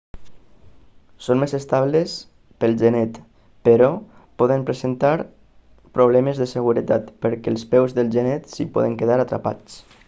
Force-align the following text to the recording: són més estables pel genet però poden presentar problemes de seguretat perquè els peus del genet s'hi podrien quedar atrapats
són 1.25 1.41
més 1.43 1.51
estables 1.57 2.15
pel 2.63 2.73
genet 2.83 3.19
però 3.69 3.91
poden 4.43 4.65
presentar 4.71 5.13
problemes 5.99 6.43
de 6.45 6.51
seguretat 6.57 7.15
perquè 7.27 7.55
els 7.57 7.71
peus 7.75 7.97
del 8.01 8.13
genet 8.19 8.53
s'hi 8.55 8.71
podrien 8.79 9.01
quedar 9.03 9.25
atrapats 9.27 9.83